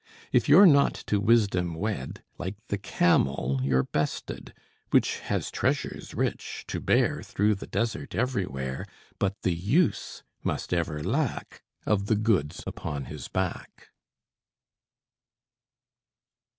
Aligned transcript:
If 0.31 0.49
you're 0.49 0.65
not 0.65 0.95
to 1.05 1.19
wisdom 1.19 1.75
wed, 1.75 2.23
Like 2.39 2.55
the 2.69 2.79
camel 2.79 3.59
you're 3.61 3.83
bested, 3.83 4.51
Which 4.89 5.19
has 5.19 5.51
treasures 5.51 6.15
rich, 6.15 6.65
to 6.69 6.81
bear 6.81 7.21
Through 7.21 7.53
the 7.53 7.67
desert 7.67 8.15
everywhere, 8.15 8.87
But 9.19 9.43
the 9.43 9.53
use 9.53 10.23
must 10.43 10.73
ever 10.73 11.03
lack 11.03 11.61
Of 11.85 12.07
the 12.07 12.15
goods 12.15 12.63
upon 12.65 13.03
his 13.13 13.27
back. 13.27 13.89